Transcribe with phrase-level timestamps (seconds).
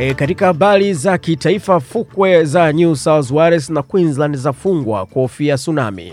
[0.00, 6.12] E, katika habari za kitaifa, fukwe za New South Wales na Queensland zafungwa kuhofia tsunami,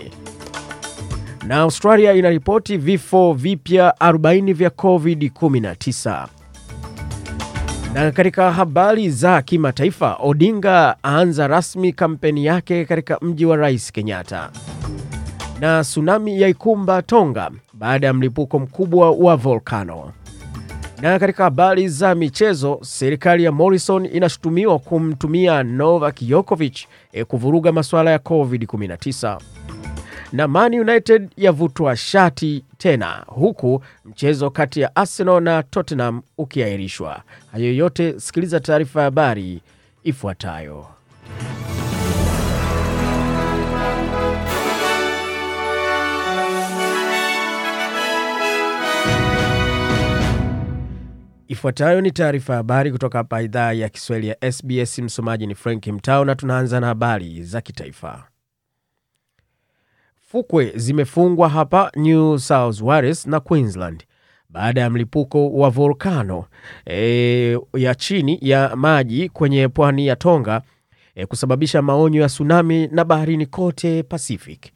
[1.46, 6.26] na Australia inaripoti vifo vipya 40 vya COVID-19.
[7.94, 14.50] Na katika habari za kimataifa, Odinga aanza rasmi kampeni yake katika mji wa Rais Kenyatta.
[15.60, 20.12] Na tsunami yaikumba Tonga baada ya mlipuko mkubwa wa volkano.
[21.00, 26.78] Na katika habari za michezo, serikali ya Morrison inashutumiwa kumtumia Novak Djokovic
[27.12, 29.38] e kuvuruga masuala ya COVID-19.
[30.32, 37.22] Na Man United yavutwa shati tena huku mchezo kati ya Arsenal na Tottenham ukiahirishwa.
[37.52, 39.60] Hayo yote, sikiliza taarifa ya habari
[40.04, 40.86] ifuatayo.
[51.48, 54.98] Ifuatayo ni taarifa ya habari kutoka hapa idhaa ya Kiswahili ya SBS.
[54.98, 58.28] Msomaji ni Frank Mtao na tunaanza na habari za kitaifa.
[60.20, 64.04] Fukwe zimefungwa hapa New South Wales na Queensland
[64.48, 66.44] baada ya mlipuko wa volkano
[66.86, 70.62] e, ya chini ya maji kwenye pwani ya Tonga
[71.14, 74.72] e, kusababisha maonyo ya tsunami na baharini kote Pacific.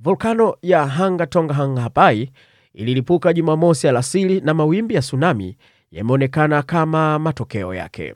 [0.00, 2.30] Volkano ya Hanga Tonga Hanga Hapai
[2.74, 5.56] ililipuka Jumamosi alasiri na mawimbi ya tsunami
[5.90, 8.14] yameonekana kama matokeo yake.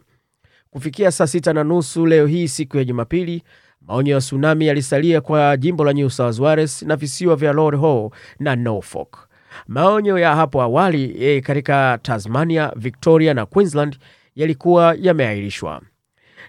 [0.70, 3.42] Kufikia saa sita na nusu leo hii siku ya Jumapili,
[3.86, 8.10] maonyo ya tsunami yalisalia kwa jimbo la New South Wales na visiwa vya Lord Howe
[8.38, 9.28] na Norfolk.
[9.66, 13.98] Maonyo ya hapo awali e, katika Tasmania, Victoria na Queensland
[14.36, 15.82] yalikuwa yameahirishwa.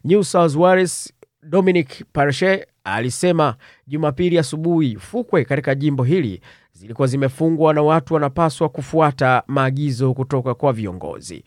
[0.04, 3.56] New South Wales, Dominic Parechet alisema
[3.88, 6.42] Jumapili asubuhi fukwe katika jimbo hili
[6.74, 11.44] zilikuwa zimefungwa na watu wanapaswa kufuata maagizo kutoka kwa viongozi.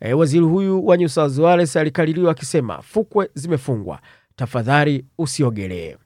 [0.00, 4.00] E, waziri huyu wa New South Wales alikaririwa akisema fukwe zimefungwa,
[4.36, 5.96] tafadhali usiogelee.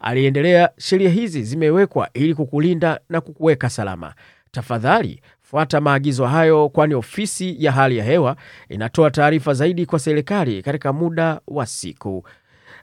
[0.00, 4.14] Aliendelea, sheria hizi zimewekwa ili kukulinda na kukuweka salama.
[4.50, 8.36] Tafadhali fuata maagizo hayo, kwani ofisi ya hali ya hewa
[8.68, 12.24] inatoa taarifa zaidi kwa serikali katika muda wa siku.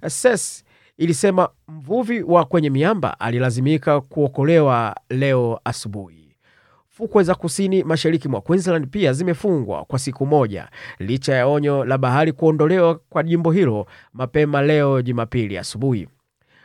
[0.09, 0.63] SES
[0.97, 6.35] ilisema mvuvi wa kwenye miamba alilazimika kuokolewa leo asubuhi.
[6.89, 10.69] Fukwe za kusini mashariki mwa Queensland pia zimefungwa kwa siku moja
[10.99, 16.07] licha ya onyo la bahari kuondolewa kwa jimbo hilo mapema leo Jumapili asubuhi.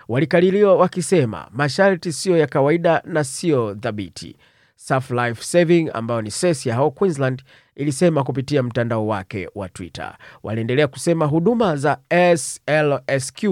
[0.08, 4.36] Walikaririwa wakisema masharti siyo ya kawaida na siyo thabiti.
[4.76, 7.42] Surf Life Saving ambayo ni SES ya Queensland
[7.76, 10.16] ilisema kupitia mtandao wake wa Twitter.
[10.42, 11.98] Waliendelea kusema huduma za
[12.36, 13.44] SLSQ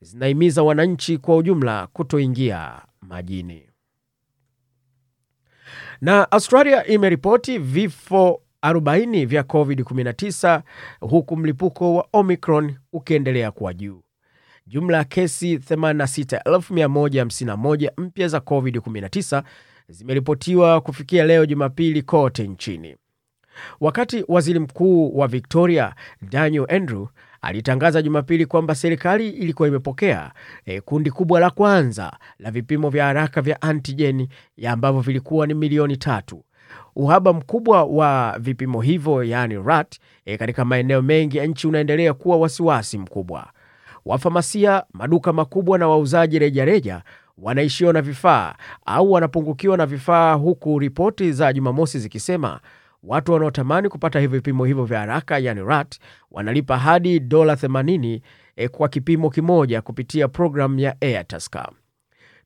[0.00, 3.66] zinahimiza wananchi kwa ujumla kutoingia majini.
[6.00, 10.62] Na Australia imeripoti vifo 40 vya COVID-19
[11.00, 14.02] huku mlipuko wa Omicron ukiendelea kuwa juu.
[14.66, 19.42] Jumla ya kesi 86151 mpya za COVID-19
[19.88, 22.96] zimeripotiwa kufikia leo Jumapili kote nchini.
[23.80, 27.06] Wakati waziri mkuu wa Victoria Daniel Andrew
[27.42, 30.32] alitangaza Jumapili kwamba serikali ilikuwa imepokea
[30.66, 34.28] e, kundi kubwa la kwanza la vipimo vya haraka vya antijeni
[34.68, 36.44] ambavyo vilikuwa ni milioni tatu.
[36.96, 42.36] Uhaba mkubwa wa vipimo hivyo yaani RAT e, katika maeneo mengi ya nchi unaendelea kuwa
[42.36, 43.46] wasiwasi mkubwa.
[44.04, 47.02] Wafamasia, maduka makubwa na wauzaji rejareja
[47.38, 48.54] wanaishiwa na vifaa
[48.86, 52.60] au wanapungukiwa na vifaa, huku ripoti za Jumamosi zikisema
[53.02, 55.98] watu wanaotamani kupata hivyo vipimo hivyo vya haraka yani RAT
[56.30, 58.20] wanalipa hadi dola 80
[58.56, 61.68] e, kwa kipimo kimoja kupitia programu ya Airtasker.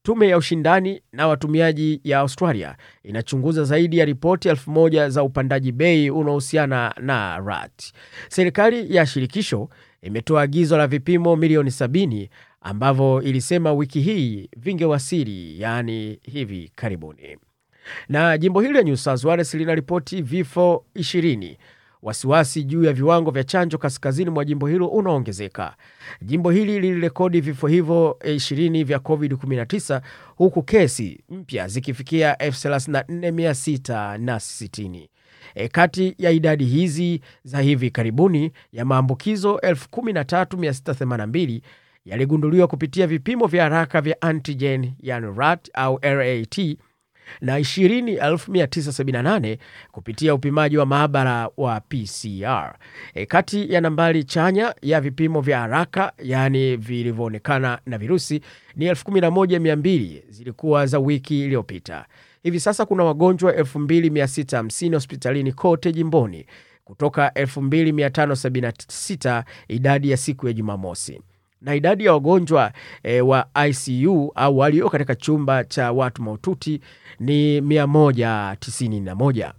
[0.03, 5.73] Tume ya ushindani na watumiaji ya Australia inachunguza zaidi ya ripoti elfu moja za upandaji
[5.73, 7.93] bei unaohusiana na RAT.
[8.29, 9.69] Serikali ya shirikisho
[10.03, 12.29] imetoa agizo la vipimo milioni 70
[12.61, 17.37] ambavyo ilisema wiki hii vingewasili, yaani hivi karibuni
[18.09, 21.57] na jimbo hili la New South Wales linaripoti vifo 20.
[22.03, 25.77] Wasiwasi juu ya viwango vya chanjo kaskazini mwa jimbo hilo unaongezeka.
[26.23, 30.01] Jimbo hili lilirekodi vifo hivyo 20 vya COVID-19
[30.37, 35.09] huku kesi mpya zikifikia 34660.
[35.55, 41.61] E, kati ya idadi hizi za hivi karibuni ya maambukizo 13682
[42.05, 46.77] yaligunduliwa kupitia vipimo vya haraka vya antigen yani RAT au RAT
[47.41, 49.59] na 20978
[49.93, 52.75] kupitia upimaji wa maabara wa PCR.
[53.15, 58.41] E, kati ya nambari chanya ya vipimo vya haraka yaani vilivyoonekana na virusi
[58.77, 62.07] ni 11200 zilikuwa za wiki iliyopita.
[62.43, 66.47] Hivi sasa kuna wagonjwa 2650 hospitalini kote jimboni
[66.85, 71.21] kutoka 2576 idadi ya siku ya Jumamosi
[71.63, 72.73] na idadi ya wagonjwa
[73.03, 76.81] e, wa ICU au walio katika chumba cha watu mahututi
[77.21, 79.53] ni 191.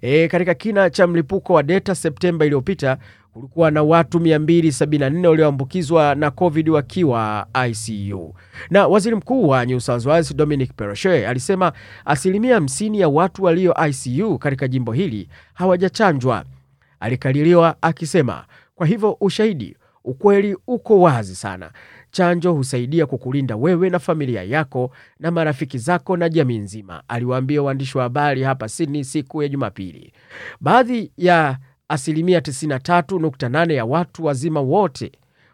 [0.00, 2.98] E, katika kina cha mlipuko wa Delta Septemba iliyopita
[3.32, 8.34] kulikuwa na watu 274 walioambukizwa na COVID wakiwa ICU.
[8.70, 11.72] Na waziri mkuu wa New South Wales Dominic Perrottet alisema
[12.04, 16.44] asilimia 50 ya watu walio ICU katika jimbo hili hawajachanjwa.
[17.00, 18.44] Alikaririwa akisema,
[18.74, 19.76] kwa hivyo ushahidi
[20.12, 21.70] ukweli uko wazi sana.
[22.10, 24.90] Chanjo husaidia kukulinda wewe na familia yako
[25.20, 30.12] na marafiki zako na jamii nzima, aliwaambia waandishi wa habari hapa Sydney siku ya Jumapili.
[30.60, 31.58] Baadhi ya
[31.88, 35.12] asilimia 93.8 ya watu wazima wote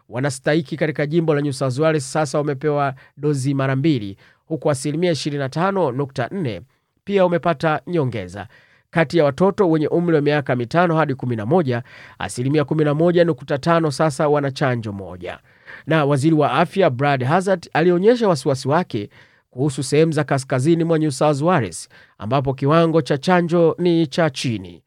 [0.09, 6.61] wanastahiki katika jimbo la New South Wales sasa wamepewa dozi mara mbili, huku asilimia 25.4
[7.03, 8.47] pia wamepata nyongeza.
[8.95, 11.81] Kati ya watoto wenye umri wa miaka mitano hadi 11,
[12.19, 15.39] asilimia 11.5 sasa wana chanjo moja.
[15.87, 19.09] Na waziri wa afya Brad Hazard alionyesha wasiwasi wake
[19.51, 24.83] kuhusu sehemu za kaskazini mwa New South Wales ambapo kiwango cha chanjo ni cha chini.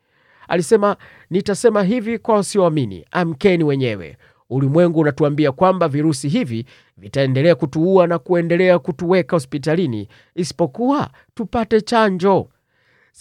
[0.49, 0.97] Alisema,
[1.31, 4.17] nitasema hivi kwa wasioamini, amkeni wenyewe.
[4.51, 6.67] Ulimwengu unatuambia kwamba virusi hivi
[6.97, 12.49] vitaendelea kutuua na kuendelea kutuweka hospitalini isipokuwa tupate chanjo.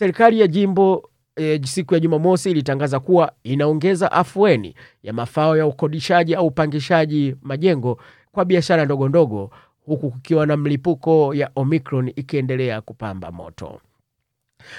[0.02, 6.36] Serikali ya jimbo e, siku ya Jumamosi ilitangaza kuwa inaongeza afueni ya mafao ya ukodishaji
[6.36, 8.02] au upangishaji majengo
[8.32, 9.52] kwa biashara ndogo ndogo,
[9.86, 13.82] huku kukiwa na mlipuko ya Omicron ikiendelea kupamba moto.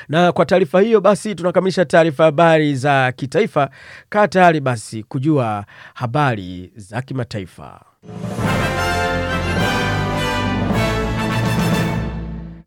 [0.08, 3.70] Na kwa taarifa hiyo basi tunakamilisha taarifa habari za kitaifa.
[4.08, 5.64] Kaa tayari basi kujua
[5.94, 7.84] habari za kimataifa.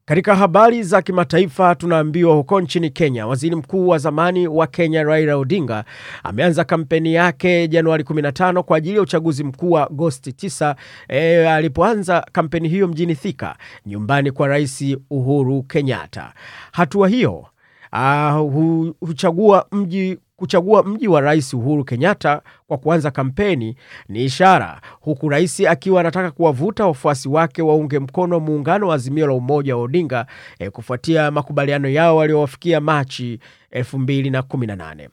[0.06, 5.38] Katika habari za kimataifa tunaambiwa huko nchini Kenya, waziri mkuu wa zamani wa Kenya Raila
[5.38, 5.84] Odinga
[6.24, 10.76] ameanza kampeni yake Januari 15 kwa ajili ya uchaguzi mkuu wa Agosti 9,
[11.10, 13.56] e, alipoanza kampeni hiyo mjini Thika,
[13.86, 16.34] nyumbani kwa Rais Uhuru Kenyatta.
[16.72, 17.46] Hatua hiyo
[17.94, 18.52] uh,
[19.00, 23.76] huchagua mji kuchagua mji wa Rais Uhuru Kenyatta kwa kuanza kampeni
[24.10, 29.34] ni ishara, huku rais akiwa anataka kuwavuta wafuasi wake waunge mkono muungano wa Azimio la
[29.34, 30.26] Umoja wa Odinga
[30.60, 33.40] eh, kufuatia makubaliano yao waliowafikia Machi
[33.72, 35.10] 2018.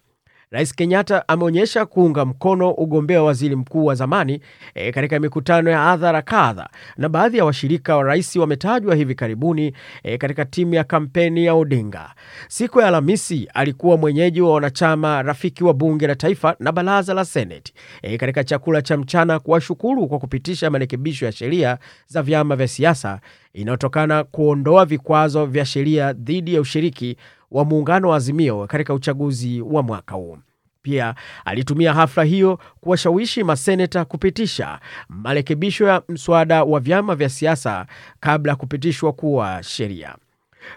[0.50, 4.40] Rais Kenyatta ameonyesha kuunga mkono ugombea wa waziri mkuu wa zamani
[4.74, 9.72] e, katika mikutano ya hadhara kadha, na baadhi ya washirika wa rais wametajwa hivi karibuni
[10.02, 12.14] e, katika timu ya kampeni ya Odinga.
[12.48, 17.24] Siku ya Alhamisi alikuwa mwenyeji wa wanachama rafiki wa bunge la taifa na baraza la
[17.24, 17.72] Seneti
[18.02, 23.20] e, katika chakula cha mchana kuwashukuru kwa kupitisha marekebisho ya sheria za vyama vya siasa
[23.52, 27.16] inayotokana kuondoa vikwazo vya sheria dhidi ya ushiriki
[27.50, 30.38] wa muungano wa Azimio katika uchaguzi wa mwaka huu.
[30.82, 31.14] Pia
[31.44, 37.86] alitumia hafla hiyo kuwashawishi maseneta kupitisha marekebisho ya mswada wa vyama vya siasa
[38.20, 40.16] kabla ya kupitishwa kuwa sheria.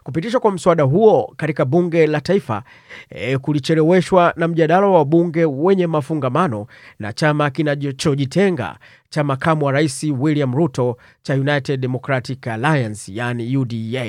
[0.03, 2.63] Kupitishwa kwa mswada huo katika bunge la taifa
[3.09, 6.67] e, kulicheleweshwa na mjadala wa bunge wenye mafungamano
[6.99, 8.77] na chama kinachojitenga
[9.09, 14.05] cha makamu wa rais William Ruto cha United Democratic Alliance, yani UDA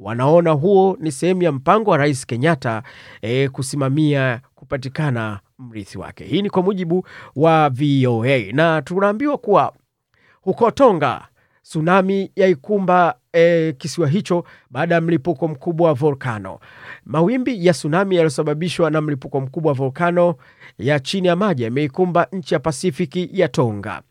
[0.00, 2.82] wanaona huo ni sehemu ya mpango wa rais Kenyatta
[3.22, 6.24] e, kusimamia kupatikana mrithi wake.
[6.24, 9.72] Hii ni kwa mujibu wa VOA na tunaambiwa kuwa
[10.40, 11.28] huko Tonga
[11.62, 16.58] tsunami yaikumba e, kisiwa hicho baada ya mlipuko mkubwa wa volkano.
[17.04, 20.34] Mawimbi ya tsunami yaliyosababishwa na mlipuko mkubwa wa volkano
[20.78, 24.02] ya chini ya maji yameikumba nchi ya Pasifiki ya Tonga.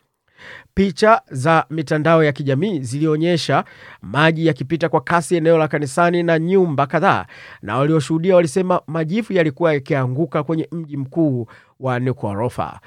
[0.73, 3.63] Picha za mitandao ya kijamii zilionyesha
[4.01, 7.25] maji yakipita kwa kasi eneo la kanisani na nyumba kadhaa,
[7.61, 11.47] na walioshuhudia walisema majivu yalikuwa yakianguka kwenye mji mkuu
[11.79, 12.79] wa Nuku'alofa.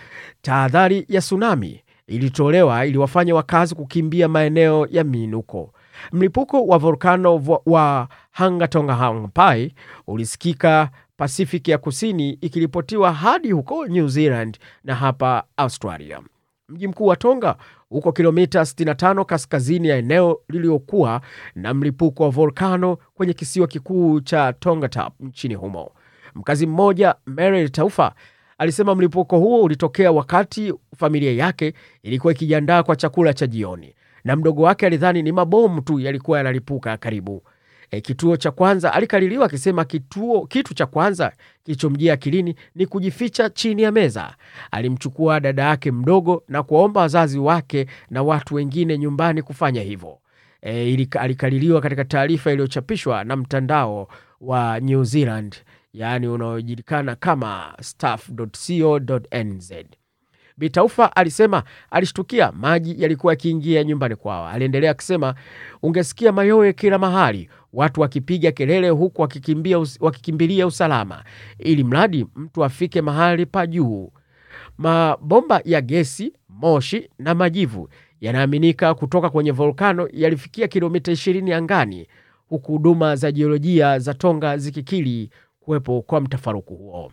[0.42, 5.73] Tahadhari ya tsunami ilitolewa iliwafanya wakazi kukimbia maeneo ya miinuko.
[6.12, 9.75] Mlipuko wa volkano wa Hangatonga-Hangpai
[10.06, 16.20] ulisikika Pasifiki ya kusini ikiripotiwa hadi huko New Zealand na hapa Australia.
[16.68, 17.56] Mji mkuu wa Tonga
[17.90, 21.20] uko kilomita 65 kaskazini ya eneo lililokuwa
[21.54, 25.90] na mlipuko wa volkano kwenye kisiwa kikuu cha Tongatap nchini humo.
[26.34, 28.14] Mkazi mmoja Mary Taufa
[28.58, 33.94] alisema mlipuko huo ulitokea wakati familia yake ilikuwa ikijiandaa kwa chakula cha jioni,
[34.25, 37.42] na mdogo wake alidhani ni mabomu tu yalikuwa yanalipuka karibu.
[37.90, 41.32] E, kituo cha kwanza alikaliliwa akisema kituo kitu cha kwanza
[41.64, 44.34] kilichomjia akilini ni kujificha chini ya meza.
[44.70, 50.18] Alimchukua dada yake mdogo na kuwaomba wazazi wake na watu wengine nyumbani kufanya hivyo.
[50.62, 54.08] e, alikaliliwa katika taarifa iliyochapishwa na mtandao
[54.40, 55.56] wa New Zealand,
[55.95, 59.73] yaani unaojulikana kama staff.co.nz.
[60.57, 64.49] Bitaufa alisema alishtukia maji yalikuwa yakiingia nyumbani kwao.
[64.49, 65.35] Aliendelea akisema,
[65.83, 71.25] ungesikia mayowe kila mahali, watu wakipiga kelele huku wakikimbia, wakikimbilia usalama,
[71.59, 74.11] ili mradi mtu afike mahali pa juu.
[74.79, 77.89] Mabomba ya gesi, moshi na majivu
[78.21, 82.07] yanaaminika kutoka kwenye volkano yalifikia kilomita 20 angani,
[82.49, 85.31] huku huduma za jiolojia za Tonga zikikiri
[85.64, 87.12] kuwepo kwa mtafaruku huo.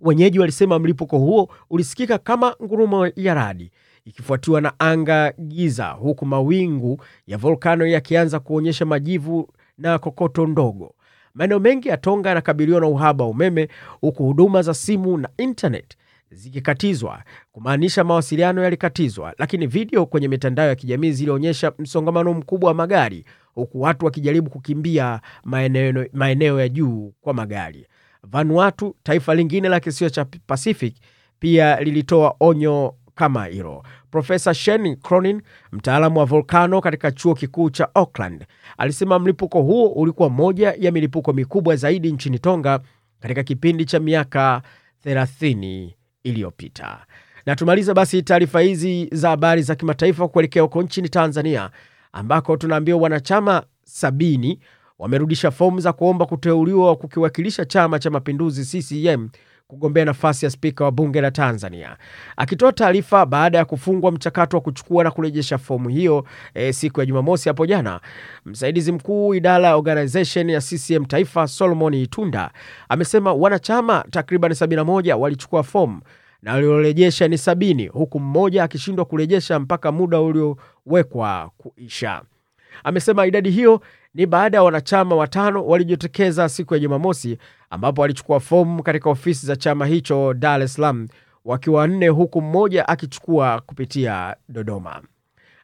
[0.00, 3.70] Wenyeji walisema mlipuko huo ulisikika kama ngurumo ya radi
[4.04, 10.94] ikifuatiwa na anga giza, huku mawingu ya volkano yakianza kuonyesha majivu na kokoto ndogo.
[11.34, 13.68] Maeneo mengi ya Tonga yanakabiliwa na uhaba wa umeme,
[14.00, 15.96] huku huduma za simu na intanet
[16.30, 19.34] zikikatizwa, kumaanisha mawasiliano yalikatizwa.
[19.38, 25.20] Lakini video kwenye mitandao ya kijamii zilionyesha msongamano mkubwa wa magari, huku watu wakijaribu kukimbia
[25.44, 27.86] maeneo, maeneo ya juu kwa magari.
[28.22, 30.94] Vanuatu, taifa lingine la kisiwa cha Pacific,
[31.38, 33.82] pia lilitoa onyo kama hilo.
[34.10, 35.42] Profesa Shane Cronin,
[35.72, 38.46] mtaalamu wa volkano katika chuo kikuu cha Auckland,
[38.78, 42.80] alisema mlipuko huo ulikuwa moja ya milipuko mikubwa zaidi nchini Tonga
[43.20, 44.62] katika kipindi cha miaka
[45.04, 45.90] 30
[46.24, 47.06] iliyopita.
[47.46, 51.70] Na tumaliza basi taarifa hizi za habari za kimataifa kuelekea huko nchini Tanzania,
[52.12, 54.58] ambako tunaambiwa wanachama sabini
[54.98, 59.28] wamerudisha fomu za kuomba kuteuliwa kukiwakilisha Chama cha Mapinduzi CCM
[59.68, 61.96] kugombea nafasi ya spika wa bunge la Tanzania.
[62.36, 67.06] Akitoa taarifa baada ya kufungwa mchakato wa kuchukua na kurejesha fomu hiyo e, siku ya
[67.06, 68.00] Jumamosi hapo jana,
[68.46, 72.50] msaidizi mkuu idara ya organization ya CCM Taifa Solomon Itunda
[72.88, 76.00] amesema wanachama takriban 71 walichukua fomu
[76.42, 80.20] na waliorejesha ni sabini, huku mmoja akishindwa kurejesha mpaka muda
[80.86, 82.22] uliowekwa kuisha.
[82.84, 83.80] Amesema idadi hiyo
[84.14, 87.38] ni baada ya wanachama watano walijitokeza siku ya Jumamosi
[87.70, 91.08] ambapo walichukua fomu katika ofisi za chama hicho Dar es Salaam
[91.44, 95.02] wakiwa wanne, huku mmoja akichukua kupitia Dodoma.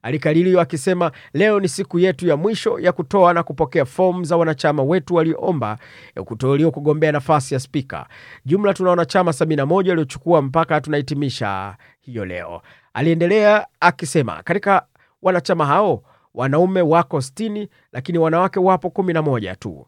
[0.02, 4.82] Alikaririwa akisema leo ni siku yetu ya mwisho ya kutoa na kupokea fomu za wanachama
[4.82, 5.78] wetu walioomba
[6.24, 8.06] kuteuliwa kugombea nafasi ya spika.
[8.44, 12.62] Jumla tuna wanachama 71 waliochukua mpaka tunahitimisha hiyo leo.
[12.94, 14.86] Aliendelea akisema katika
[15.22, 16.02] wanachama hao
[16.34, 19.86] wanaume wako 60 lakini wanawake wapo 11 tu.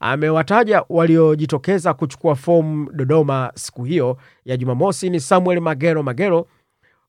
[0.00, 6.46] Amewataja waliojitokeza kuchukua fomu Dodoma siku hiyo ya Jumamosi ni Samuel Magero Magero,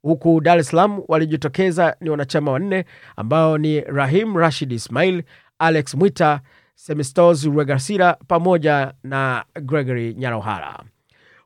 [0.02, 2.86] huku Dar es Salaam walijitokeza ni wanachama wanne
[3.16, 5.24] ambao ni Rahim Rashid Ismail,
[5.60, 6.42] Alex Mwita,
[6.76, 10.80] Semistos Regasira pamoja na Gregory Nyarohara.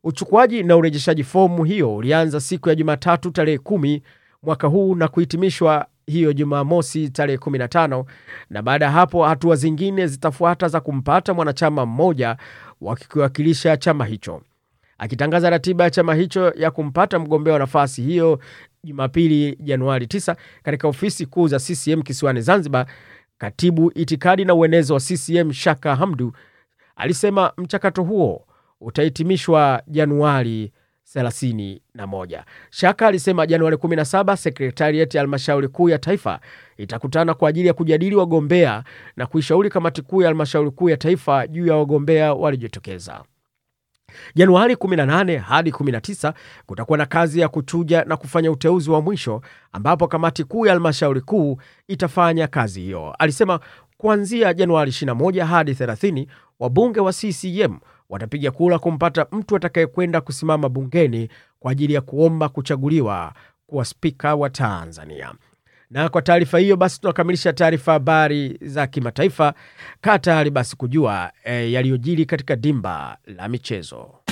[0.04, 4.04] Uchukuaji na urejeshaji fomu hiyo ulianza siku ya Jumatatu tarehe kumi
[4.44, 8.06] mwaka huu na kuhitimishwa hiyo Jumamosi tarehe 15
[8.50, 12.38] na baada ya hapo hatua zingine zitafuata za kumpata mwanachama mmoja
[12.82, 14.42] wa kukiwakilisha chama hicho.
[14.98, 18.40] Akitangaza ratiba ya chama hicho ya kumpata mgombea wa nafasi hiyo
[18.84, 22.86] Jumapili Januari 9 katika ofisi kuu za CCM kisiwani Zanzibar,
[23.38, 26.34] katibu itikadi na uenezi wa CCM Shaka Hamdu
[26.96, 28.46] alisema mchakato huo
[28.82, 30.72] utahitimishwa Januari
[31.14, 32.44] 31.
[32.70, 36.40] Shaka alisema Januari 17 sekretariat ya halmashauri kuu ya taifa
[36.78, 38.84] itakutana kwa ajili ya kujadili wagombea
[39.16, 43.24] na kuishauri kamati kuu ya halmashauri kuu ya taifa juu ya wagombea walijitokeza.
[44.36, 46.34] Januari 18 hadi 19
[46.66, 51.22] kutakuwa na kazi ya kuchuja na kufanya uteuzi wa mwisho ambapo kamati kuu ya halmashauri
[51.22, 51.58] kuu
[51.88, 53.16] itafanya kazi hiyo.
[53.20, 53.60] Alisema
[53.98, 56.28] kuanzia Januari 21 hadi 30
[56.60, 57.78] wabunge wa CCM
[58.10, 63.34] watapiga kura kumpata mtu atakayekwenda kusimama bungeni kwa ajili ya kuomba kuchaguliwa
[63.68, 65.34] kuwa spika wa Tanzania.
[65.92, 69.54] Na kwa taarifa hiyo basi tunakamilisha taarifa habari za kimataifa.
[70.02, 74.25] Kaa tayari basi kujua e, yaliyojiri katika dimba la michezo.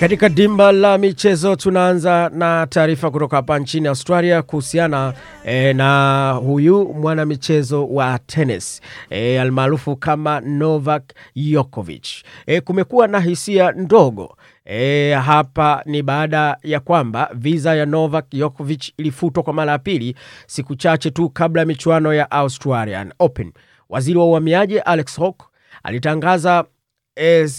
[0.00, 5.14] Katika dimba la michezo tunaanza na taarifa kutoka hapa nchini Australia kuhusiana
[5.44, 11.02] e, na huyu mwanamichezo wa tenis e, almaarufu kama Novak
[11.36, 12.06] Djokovic.
[12.46, 14.36] E, kumekuwa na hisia ndogo
[14.70, 20.14] E, hapa ni baada ya kwamba visa ya Novak Djokovic ilifutwa kwa mara ya pili
[20.46, 23.52] siku chache tu kabla ya michuano ya Australian Open.
[23.88, 25.44] Waziri wa uhamiaji Alex Hawke
[25.82, 26.64] alitangaza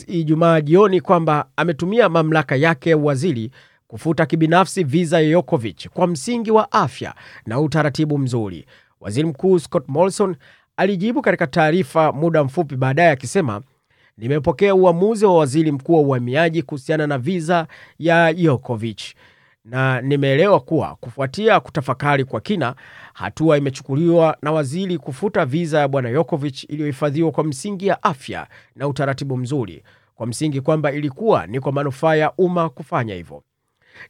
[0.07, 3.51] Ijumaa jioni kwamba ametumia mamlaka yake ya uwaziri
[3.87, 8.65] kufuta kibinafsi viza ya Yokovich kwa msingi wa afya na utaratibu mzuri.
[9.01, 10.35] Waziri Mkuu Scott Morrison
[10.77, 13.61] alijibu katika taarifa muda mfupi baadaye akisema,
[14.17, 17.67] nimepokea uamuzi wa waziri mkuu wa uhamiaji kuhusiana na viza
[17.99, 19.01] ya Yokovic
[19.69, 22.75] na nimeelewa kuwa kufuatia kutafakari kwa kina,
[23.13, 28.87] hatua imechukuliwa na waziri kufuta viza ya bwana Yokovich iliyohifadhiwa kwa msingi ya afya na
[28.87, 29.83] utaratibu mzuri,
[30.15, 33.43] kwa msingi kwamba ilikuwa ni kwa manufaa ya umma kufanya hivyo.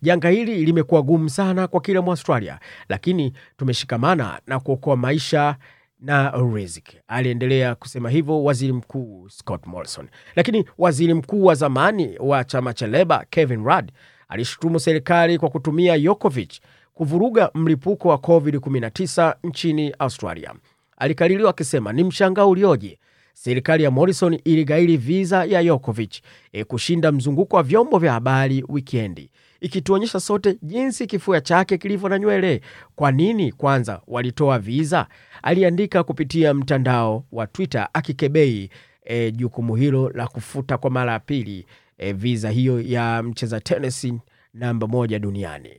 [0.01, 5.56] Janga hili limekuwa gumu sana kwa kila Mwaustralia, lakini tumeshikamana na kuokoa maisha
[6.00, 6.98] na riziki.
[7.08, 10.08] Aliendelea kusema hivyo waziri mkuu Scott Morrison.
[10.36, 13.92] Lakini waziri mkuu wa zamani wa chama cha Leba Kevin Rudd
[14.30, 16.60] alishutumu serikali kwa kutumia Yokovich
[16.94, 20.54] kuvuruga mlipuko wa COVID-19 nchini Australia.
[20.98, 23.00] Alikaririwa akisema ni mshangao ulioje
[23.34, 26.22] serikali ya Morrison iligairi viza ya Yokovich
[26.52, 29.30] e, kushinda mzunguko wa vyombo vya habari wikendi,
[29.62, 32.62] ikituonyesha sote jinsi kifua chake kilivyo na nywele.
[32.96, 35.08] Kwa nini kwanza walitoa viza?
[35.44, 38.70] Aliandika kupitia mtandao wa Twitter akikebei
[39.04, 41.66] e, jukumu hilo la kufuta kwa mara ya pili
[42.00, 44.13] e, viza hiyo ya mcheza tenisi
[44.53, 45.70] namba moja duniani.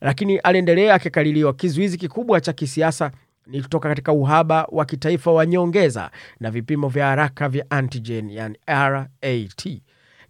[0.00, 3.10] Lakini aliendelea akikaliliwa, kizuizi kikubwa cha kisiasa
[3.46, 6.10] ni kutoka katika uhaba wa kitaifa wa nyongeza
[6.40, 9.80] na vipimo vya haraka vya antigen, yani RAT.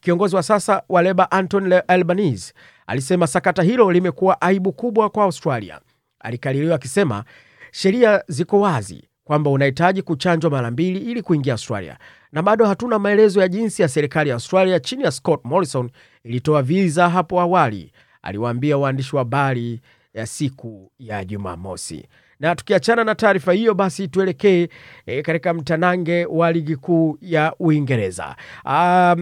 [0.00, 2.54] Kiongozi wa sasa wa Leba Anton Albanese
[2.86, 5.80] alisema sakata hilo limekuwa aibu kubwa kwa Australia.
[6.20, 7.24] Alikaliliwa akisema
[7.72, 11.98] sheria ziko wazi kwamba unahitaji kuchanjwa mara mbili ili kuingia Australia,
[12.32, 15.90] na bado hatuna maelezo ya jinsi ya serikali ya Australia chini ya Scott Morrison
[16.24, 19.80] ilitoa viza hapo awali, aliwaambia waandishi wa habari
[20.14, 22.08] ya siku ya Jumamosi.
[22.40, 24.68] Na tukiachana na taarifa hiyo, basi tuelekee
[25.06, 28.36] e, katika mtanange wa ligi kuu ya Uingereza.
[28.64, 28.70] Uh,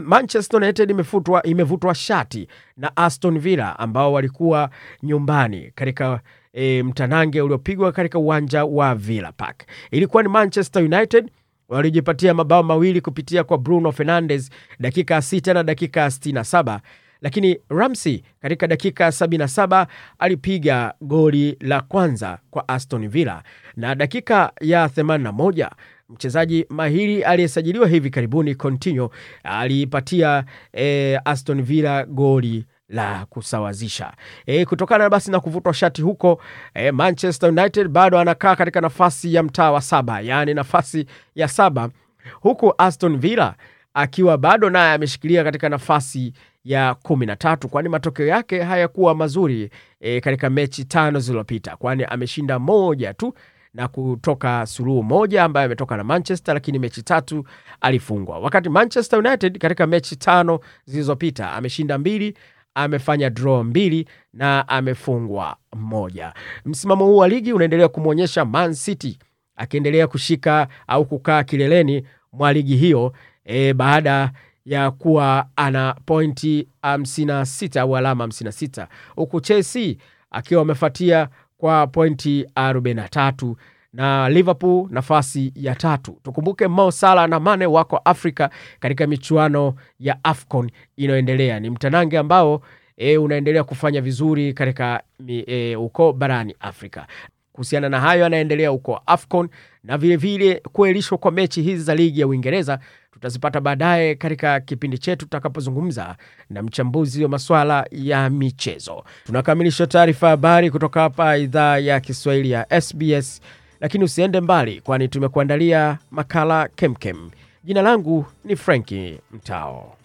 [0.05, 4.71] Manchester United imefutwa imevutwa shati na Aston Villa ambao walikuwa
[5.03, 6.21] nyumbani katika
[6.53, 9.63] e, mtanange uliopigwa katika uwanja wa Villa Park.
[9.91, 11.31] Ilikuwa ni Manchester United
[11.71, 16.81] walijipatia mabao mawili kupitia kwa Bruno Fernandes dakika ya sita na dakika ya 67
[17.23, 19.87] lakini Ramsey katika dakika ya 77
[20.19, 23.43] alipiga goli la kwanza kwa Aston Villa,
[23.77, 25.71] na dakika ya 81
[26.09, 29.11] mchezaji mahiri aliyesajiliwa hivi karibuni Coutinho
[29.45, 34.13] aliipatia e, Aston Villa goli la kusawazisha.
[34.47, 36.41] E, kutokana basi na kuvutwa shati huko
[36.75, 41.91] e, Manchester United bado anakaa katika nafasi ya mtaa wa saba, yaani nafasi ya saba,
[42.33, 43.55] huku Aston Villa
[43.95, 46.33] akiwa bado naye ameshikilia katika nafasi
[46.65, 52.05] ya kumi na tatu kwani matokeo yake hayakuwa mazuri e, katika mechi tano zilizopita, kwani
[52.05, 53.35] ameshinda moja tu
[53.75, 57.45] na kutoka suluhu moja ambayo ametoka na Manchester, lakini mechi tatu
[57.81, 62.35] alifungwa, wakati Manchester United katika mechi tano zilizopita ameshinda mbili
[62.75, 66.35] amefanya draw mbili na amefungwa moja.
[66.65, 69.19] Msimamo huu wa ligi unaendelea kumwonyesha Man City
[69.57, 73.13] akiendelea kushika au kukaa kileleni mwa ligi hiyo
[73.45, 74.33] e, baada
[74.65, 79.95] ya kuwa ana pointi 56 au alama 56 huku Chelsea
[80.31, 81.29] akiwa amefuatia
[81.59, 83.55] kwa pointi 43
[83.93, 86.19] na Liverpool nafasi ya tatu.
[86.23, 88.51] Tukumbuke Mo Salah na Mane wako Afrika
[88.81, 91.61] katika michuano ya AFCON inayoendelea.
[91.61, 92.63] Ni mtanange ambao
[92.97, 97.07] e, unaendelea kufanya vizuri katika e, uko barani Afrika.
[97.53, 99.49] Kuhusiana na hayo anaendelea huko AFCON
[99.85, 102.79] na vilevile kuelishwa kwa mechi hizi za ligi ya Uingereza
[103.13, 106.17] tutazipata baadaye katika kipindi chetu tutakapozungumza
[106.51, 109.05] na mchambuzi wa masuala ya michezo.
[109.27, 113.41] Tunakamilisha taarifa habari kutoka hapa idhaa ya Kiswahili ya SBS,
[113.81, 117.31] lakini usiende mbali, kwani tumekuandalia makala kemkem.
[117.65, 119.97] Jina langu ni Franki Mtao.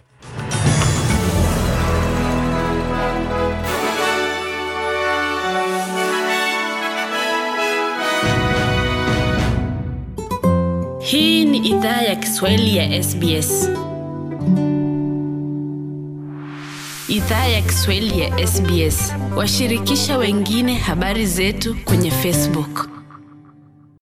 [10.99, 13.69] Hii ni idhaa ya Kiswahili ya SBS.
[17.07, 19.13] Idhaa ya Kiswahili ya SBS.
[19.35, 22.89] Washirikisha wengine habari zetu kwenye Facebook.